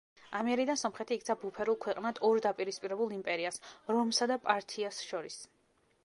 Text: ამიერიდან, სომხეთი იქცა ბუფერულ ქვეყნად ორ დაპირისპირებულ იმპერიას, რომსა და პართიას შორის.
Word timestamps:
ამიერიდან, 0.37 0.77
სომხეთი 0.83 1.17
იქცა 1.17 1.33
ბუფერულ 1.41 1.75
ქვეყნად 1.83 2.21
ორ 2.29 2.41
დაპირისპირებულ 2.45 3.13
იმპერიას, 3.17 3.61
რომსა 3.97 4.29
და 4.33 4.39
პართიას 4.47 5.03
შორის. 5.11 5.37